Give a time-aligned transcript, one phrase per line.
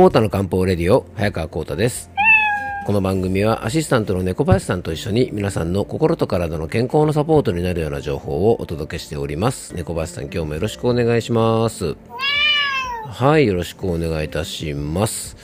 [0.00, 2.10] コータの漢方レディオ早川コータです。
[2.86, 9.74] この番組はアシスタントの猫林さんと一緒に皆さんの心と体の健康のサポートになるような情報をお届けしております。
[9.74, 11.96] 猫林さん今日もよろしくお願いします。
[13.08, 15.36] はいよろしくお願いいたします。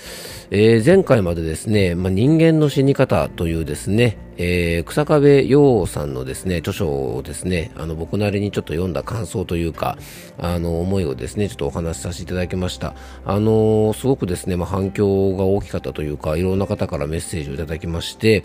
[0.51, 9.97] えー、前回までですね、まあ、人間の死に方というですね、えー、草壁陽さんのですね、著書をですね、あの、僕なりにちょっと読んだ感想というか、
[10.39, 12.95] あの、思いをですね、ちょっとお話しさせていただきました。
[13.25, 18.45] あのすごくですね、まあ、反響が大きかったというか、いろんな方からメッセージをいただきまして、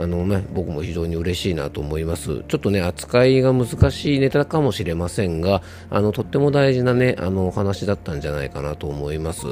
[0.00, 2.44] あのね、僕も非常に嬉しいなと思います。
[2.46, 5.60] ちょっとね、扱いが難しいネタかもしれませんが、
[5.90, 9.46] あの、とっても大事なね、あの、お話だったんじゃないかなと思います。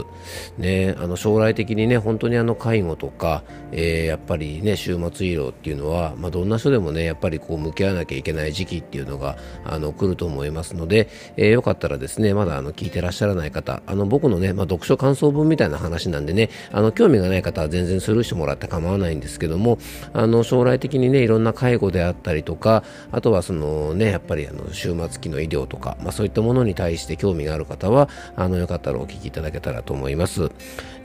[0.56, 19.78] ね、あの、将来的にね、本当にあの、介護とか、えー、やっぱりね、終末医療っていううのは、まあ、どんな人でもね、やっぱりこう、向き合わなきゃいけない時期っていうのが、あの、来ると思いますので、えー、よかったらですね、まだあの、聞いてらっしゃらない方、あの、僕のね、まあ、読書感想文みたいな話なんでね、あの、興味がない方は全然スルーしてもらって構わないんですけども、
[20.12, 22.82] あの、将来的にね、いろんな介護であったりとか、
[23.12, 30.50] あとはそのね、やっぱりあの終末期の医療とか、まあ、そういったものに対して興味がある方は、あのよかったらお聞きいただけたらと思います。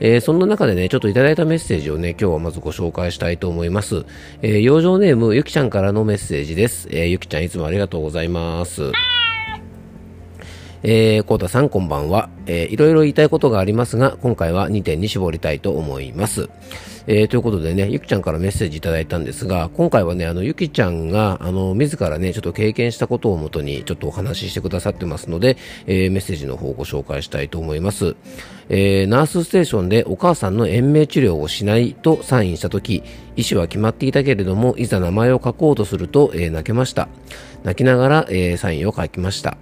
[0.00, 4.04] えー、そんな中でね、ちょっといただいたメッセージをね、今日はまずご紹介したいと思います。
[4.42, 6.86] えー、養生ネームゆきちゃんからのメッセージです。
[6.92, 8.92] えー、ゆきちゃんいつもありがとうございます。
[10.84, 12.28] えー、コータさんこんばんは。
[12.46, 16.48] えー、いろいろ言いたいことがありますが、今回は2点に絞りたいと思います。
[17.06, 28.16] えー、ということでね、ゆきちゃんからメッセージいただいたんですが、今回はね、あの、ゆきちゃんが、あの、自らね、ちょっと経験したことをもとに、ちょっとお話ししてくださってますので、えー、メッセージの方をご紹介したいと思います。
[28.68, 33.04] えー、ナースステーションでお母さんの延命治療をしないとサインしたとき、
[33.36, 37.08] 医師は決まっていたけれども、いざ名前を書こうとすると、えー、泣けました。
[37.62, 39.56] 泣きながら、えー、サインを書きました。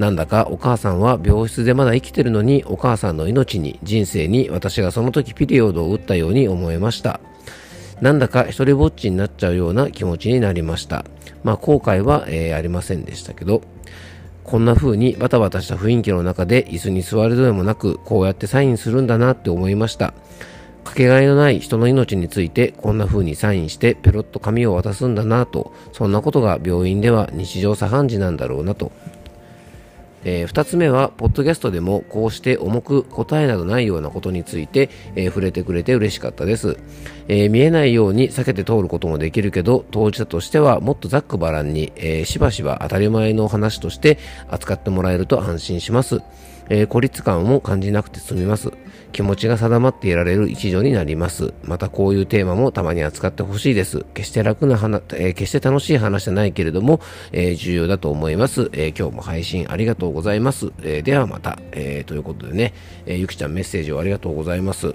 [0.00, 7.20] なんだかお母さんは病室でまだ生きてるのにお母さんの命に人生に私がその時ピリオドを打ったように思えました。
[8.00, 11.04] なんだか一人ぼっちになっちゃうような気持ちになりました。
[11.44, 13.60] まあ後悔は、えー、ありませんでしたけど
[14.42, 20.14] こんな風にバタバタした雰囲気の中で椅子に座るどでもなくこうやってサインするんだなって思いました。
[20.82, 28.92] かけがえのない人の命についてこんな風にサインしてペロッと紙を渡すんだなとそんなことが病院では日常茶飯事なんだろうなと。
[30.24, 36.78] えー、2つ目は、ポッドキャストでもこうして重く答えなどないようなことについて、えー、触れてくれて嬉しかったです、
[37.28, 46.20] えー、見えないように避けて通ることもできるけど、当事者としてはもっとざっくばらんに、えしばしば当たり前の話として扱ってもらえると安心します。
[46.70, 48.72] え孤立感を感じなくて済みます。
[49.12, 51.52] 気持ちが定まっていられる一助になります。
[51.64, 54.06] またこういうテーマもたまに扱ってほしいです。
[54.14, 57.00] 決して楽な話、えー、決して楽しい話じゃないけれども、
[57.32, 60.72] えー、重要だと思います、え、今日も配信ありがとうございます。
[60.82, 62.72] えではまた、えということでね、
[63.06, 64.94] えゆきちゃんメッセージをありがとうございます。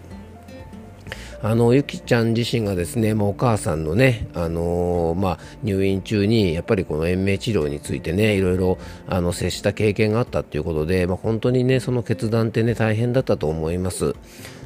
[1.45, 14.16] あのゆきちゃん自身がですねもうお母さんのね、あのー、まあ、入院中にやっぱりこの延命治療についてねいろいろあの接した経験があったということで、まあ、本当にねその決断ってね大変だったと思います。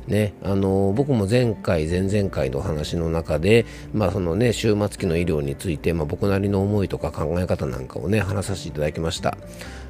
[0.07, 9.37] ね、あの僕も前回、前々回の話の中で、まあそのね、終末期の医療について、まあ、僕なりの思いとか考え方なんかをね話させていただきました。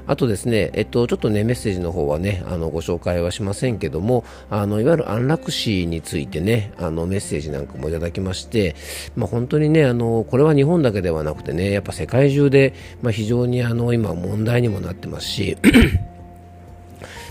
[0.09, 8.75] あとですね、えっと、ちょっとね、メッセージの方はね、あの、ご紹介はしませんけども、あの、いわゆる安楽死についてね、あの、メッセージなんかもいただきまして、
[9.15, 15.57] まあ、本当にね、あの、これは日本だけではなくてね、やっぱ世界中で、まあ、非常にあの、今問題にもなってますし、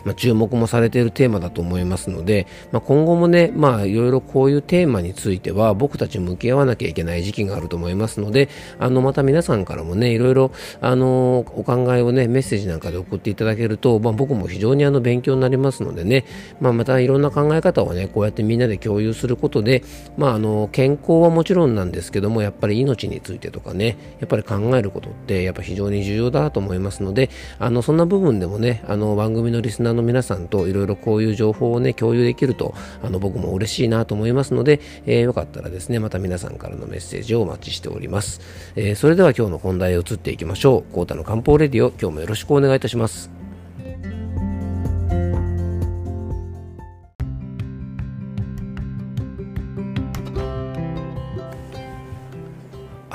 [0.04, 8.48] まあ、注目もされているテーマだと思いますので、まあ、今後もね、まあ、いろいろこういうテーマについては僕たち向き合わなきゃいけない時期があると思いますので、
[8.78, 16.24] あの、また皆さんからもね、いろいろ、あの、お考えをね、メッセージなんかで送っていただけると、まあ、僕も非常にあの、勉強になりますのでね、
[16.60, 19.82] まあ、またいろんな考え方をね、こうやってみんなで共有することで、
[20.16, 38.40] まあ、あの、健康はもちろんなんですけども、やっぱり命についてとかね、やっぱり考えることって、やっぱ非常に重要だと思いますので、あの、そんな部分でもね、あの、番組のリスナーの皆さんといろいろこういう情報をね、共有できると、あの、僕も嬉しいなと思いますので、えー、よかったらですね、また皆さんからのメッセージをお待ちしております。
[38.76, 40.94] えー、それでは今日の本題へ移っていきましょう。
[40.94, 43.47] コータの漢方レディオ、今日もよろしくお願いいたします。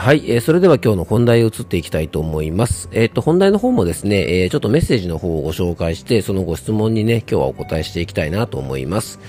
[0.03, 2.89] はい、えー、それでは今日の本題へ移っていきたいと思います。
[2.91, 9.21] えっ、ー、と、本題の方もですね、えー、ちょっとメッセージの方をご紹介して、そのご質問にね、今日はお答えしていきたいなと思います。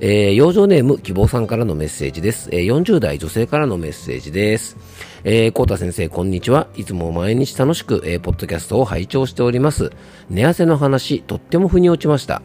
[0.00, 2.48] えー、養生ネーム希望さんからのメッセージです。
[2.52, 4.78] えー、40代女性からのメッセージです。
[5.24, 6.68] えー、コータ先生、こんにちは。
[6.74, 9.92] いつも毎日楽しく、えー、ポッドキャストを拝聴しております。
[10.30, 12.40] 寝汗の話、とっても腑に落ちました。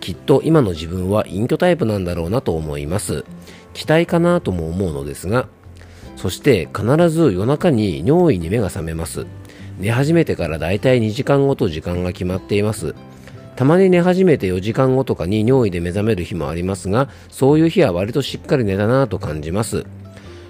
[0.00, 3.24] きっと今の自分は隠居タイプなんだろうなと思います
[3.74, 5.48] 期待かなとも思うのですが
[6.18, 9.26] そして必ず夜中に尿意に目が覚めます
[9.78, 12.94] 寝始めてからだいたい2時間ごと時間が決まっています
[13.56, 19.86] たまに寝始めて4時間後とかに尿意で目覚める日もありますがそういう日は割としっかり寝たなぁと感じます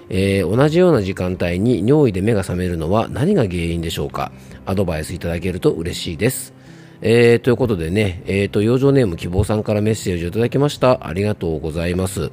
[0.09, 4.31] えー、同じような時間帯に尿意で目が覚めるのは何が原因でしょうか？
[4.65, 6.53] アドバイスいただけると嬉しいです。
[7.01, 11.07] えー、ということでね、えーと、養生ネーム希望さんからメッセージをいただきました。
[11.07, 12.31] ありがとうございます。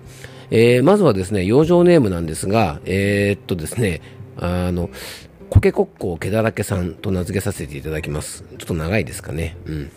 [0.50, 4.00] えー、まずはですね、養生ネームなんですが、えー、っとですね、
[4.36, 4.90] あの、
[5.50, 8.44] コケコッコ毛だらけさんと名付けさせていただきます。
[8.58, 9.56] ちょっと長いですかね。
[9.66, 9.90] うん。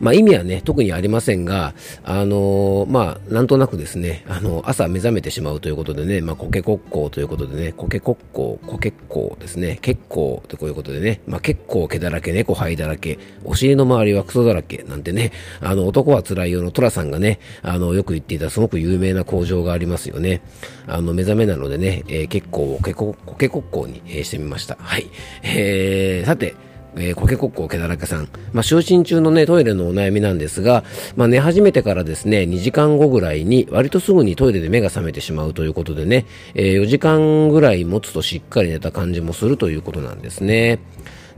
[0.00, 1.74] まあ、意味はね、特にありませんが、
[2.04, 20.42] あのー、まあ、なんとなくですね、あの、朝目覚めてしまうということでね、まあ、コケコッコということでね、コケコッコー、コケッコですね、結構ってこういうことでね、まあ、結構毛だらけ、猫灰だらけ、お尻の周りはクソだらけ、なんてね、あの、男は辛いよのトラさんがね、あの、よく言っていたすごく有名な工場がありますよね。
[20.86, 24.76] あの、目覚めなのでね、えー、結構を、コケコッコに、えー、してみました。
[24.80, 25.06] はい。
[25.42, 26.54] えー、さて、
[26.98, 28.28] えー、コケコッコケだらけさん。
[28.52, 30.84] まあ、就寝中のね、トイレのお悩みなんですが、
[31.16, 40.78] まあ、寝始めてからですね、2時間後ぐらいに、割とすぐにトイレで目が覚めてしまうということでね、えー、4時間ぐらい持つとしっかり寝た感じもするということなんですね。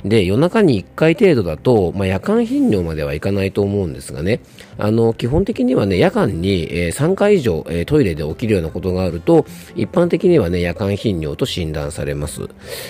[0.05, 4.41] で、夜中に1回程度だと、まあ、夜間頻尿まではいかないと思うんですがね、
[4.79, 12.49] あの、基本的にはね、夜間に、え、3回以上、え、トイレで起きるようなことがあると、一般的にはね、夜間頻尿と診断されます。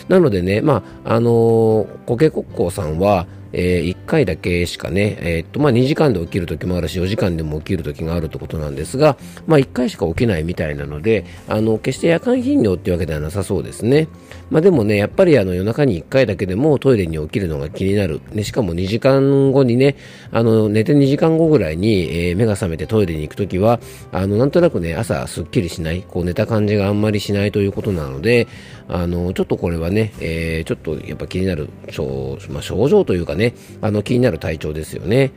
[0.08, 9.16] なのでね、まあ、あのー、コケコッコーさんは、えー、1回だけしかね、えー、っと、まあ、2時間で起きる時もあるし、4時間でも起きる時があるってことなんですが、
[9.46, 14.08] まあ、1回しか起きないみたいなので、あの、決して夜間頻尿っていうわけではなさそうですね。
[14.50, 18.20] まあ、でもね、やっぱりあの、夜中に1回だけでもトイレに起きるのが気になる。
[18.32, 19.96] ね、しかも2時間後にね、
[20.32, 23.80] あの、寝て2時間後ぐらいに、えー、目が覚めてトイレに行くときは、
[24.12, 28.48] あの、なんとなくね、朝すっきりしない、こう寝た感じがあんまりしないということなので、
[28.88, 35.32] あの、ちょっとこれはね、えー、ちょっとやっぱ気になる、症,、まあ、症状というかね、ねあの、気になる体調ですよね。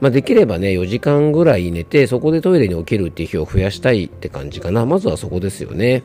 [0.00, 4.84] まあ、できればね、4時間ぐらい寝て、そこでトイレに起きるっていう日を増やしたいって感じかな。
[4.86, 6.02] まずはそこですよね。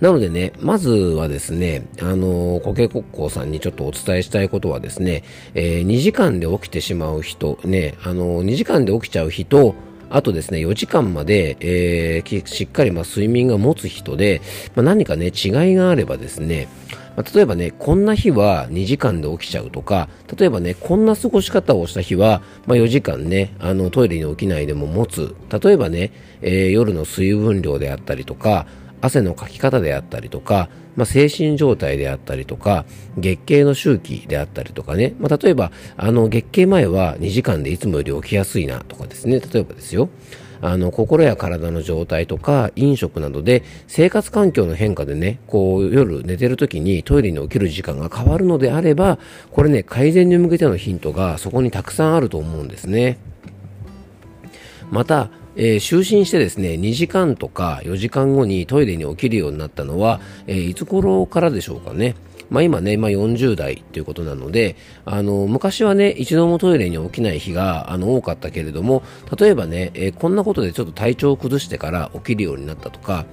[0.00, 5.22] なのでね、まずはですね、あの、コケコッコさんにちょっとお伝えしたいことはですね、
[5.54, 9.74] えー、2時間で起きてしまう人、ね、あの、2時間で起きちゃう人、
[10.08, 14.40] あとですね、4時間まで、えー、しっかりま睡眠が持つ人で、
[14.74, 16.68] まあ、何かね、違いがあればですね、
[17.20, 20.08] まあ、例えばね、こんな日は2時間で起きちゃうとか、
[20.38, 25.34] 例えばね、こんな過ごし方をした日は、まあ、4時間ね、あのトイレに起きないでも持つ。
[25.62, 28.66] 例えばね、えー、夜の水分量であったりとか、
[29.02, 32.86] 汗のかき方であったりとか、まあ、精神状態であったりとか、
[33.18, 40.08] 月経の周期であったりとかね、まあ、例えば、あの、月経前は2時間でいつもより起きやすいなとかですね、例えばですよ。
[40.62, 49.18] あの、心や体の状態とか、飲食などで、生活環境の変化でね、こう、夜寝てる時にトイレに起きる時間が変わるのであれば、
[49.50, 53.18] これね、改善に向けてのヒントがそこにたくさんあると思うんですね。
[54.90, 62.16] また、えー、就寝してですね2時間とか4時間後にトイレに起きるようになったのは、えー、いつ頃からでしょうかね。
[62.50, 69.02] まあ、今ね、まあ、40代ということなので、あの、昔はね、一度もトイレに起きない日が、あの、多かったけれども、
[69.38, 73.24] 例えばね、えー、こんなことでちょっと体調を崩してから起きるようになったとか、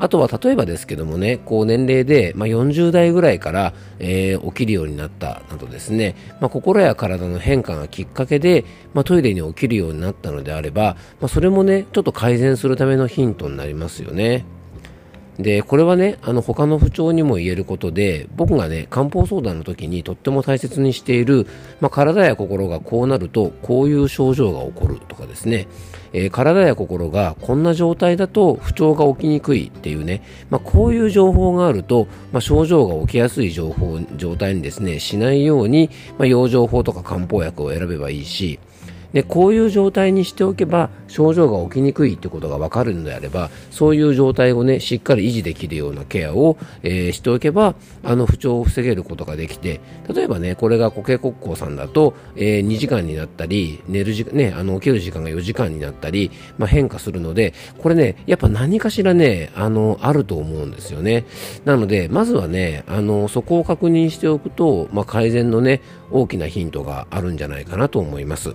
[0.00, 14.44] あとは例えばですけどもね、こう年齢で、まあ、40代ぐらいから、えー、起きるようになったなどですね、まあ、心や体の変化がきっかけで、まあ、トイレに起きるようになったのであれば、まあ、それもね、ちょっと改善するためのヒントになりますよね。
[15.38, 21.46] で、これはね、あの他の不調にも言えることで、僕がね、漢方相談の時にとっても大切にしている、
[21.80, 25.68] まあ、体や心がこうなると、こういう症状が起こるとかですね、
[26.12, 38.58] えー、体や心がこんな状態だと不調が起きにくいっていうね、まあ、こういう情報があると、まあ、症状が起きやすい情報、状態にですね、しないように、まあ、養生法とか漢方薬を選べばいいし、
[39.12, 49.80] でこういう状態にしておけば症状が起きにくいってことが分かるのであればそういう状態をねしっかり維持できるようなケアを、えー、しておけばあの不調を防げることができて
[50.12, 61.24] 例えばねこれが固形骨硬さんだと、えー、2時間になったり寝る時ねあの起きる時間が4時間になったり、まあ、変化するのでこれねやっぱ何かしらねあのあると思うんですよね
[61.64, 68.54] なのでまずはねあのそこを確認しておくと、まあ、改善のね大きなヒントがあるんじゃないかなと思います。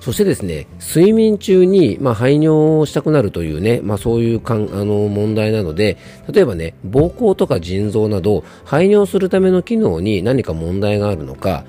[0.00, 5.98] そしてですね、睡眠中に、まあ、排尿をしたくなるというね、まあ、そういうかんあの問題なので、
[6.32, 11.64] 例えばね、膀胱とか腎臓など、排尿するための機能に何か問題があるのか、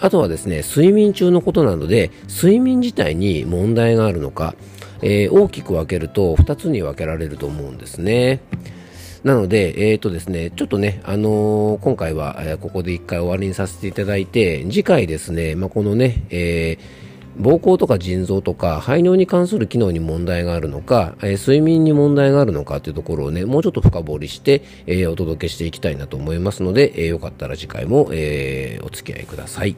[0.00, 4.54] あとはですね、睡眠中のことなので、睡眠自体に問題があるのか、
[5.02, 8.40] えー、大きく分けると2つに分けられると思うんですね。
[9.24, 16.78] なので、え、ー、とですね、ちょっとね、あのー、今回は、ここで一回終わりにさせていただいて、次回ですね、まあ、このね、え
[17.38, 29.76] 膀胱とか腎臓とか排尿に関する機能に問題があるのか、え睡眠に問題があるのかというところをね、もうちょっと深掘りして、えお届けしていきたいなと思いますので、えよかったら次回も、えお付き合いください。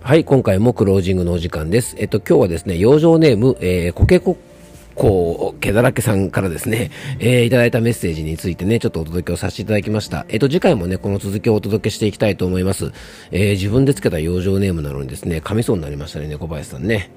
[0.00, 1.96] はい、今回もクロージングのお時間です。
[1.98, 4.36] えっと、今日はですね、養生ネーム、えー、コケコ
[4.94, 10.26] こう、毛だらけさんからですね、えー、いただいたメッセージについてね、ちょっとお届けをさせていただきました。
[10.28, 12.92] えっ、ー、と、次回もね、この続きをお届けしていきたいと思います。
[13.30, 17.10] えー、自分でつけた養生ネームなのにですね、噛みそうになりましたね、猫林さんね。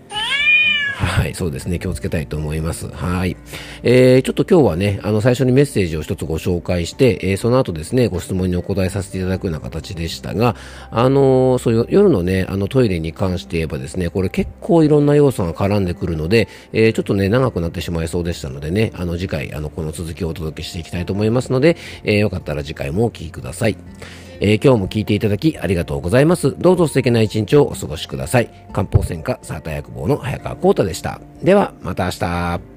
[0.95, 1.77] はい、そうですね。
[1.77, 2.87] 気をつけたいと思います。
[2.87, 3.35] はい。
[3.83, 10.55] えー、ちょっと今日はね、あの、最初にメッセージを一つご紹介して、えー、その後ですね、ご質問にお答えさせていただくような形でしたが、
[10.91, 21.75] あのー、そういう夜のね、あの、トイレに関して言えばですね、これ結構いろんな要素が絡んでくるので、えー、ちょっとね、長くなってしまいそうでしたのでね、あの、次回、あの、この続きをお届けしていきたいと思いますので、
[22.05, 23.75] えー、よかったら次回もお聴きください。
[24.39, 26.55] えー、今日も聞いていただきありがとうございます。
[26.57, 28.49] どうぞ素敵な一日をお過ごしください。
[28.73, 31.21] 漢方専科サーター薬房の早川幸太でした。
[31.43, 32.74] では、また明日。